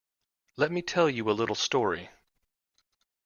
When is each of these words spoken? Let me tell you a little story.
Let 0.57 0.71
me 0.71 0.81
tell 0.81 1.07
you 1.11 1.29
a 1.29 1.37
little 1.37 1.53
story. 1.53 2.09